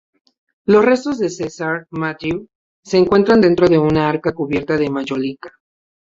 [0.65, 2.49] Los restos de Cesare Mattei
[2.83, 5.51] se encuentran dentro de un arca cubierta de mayólica.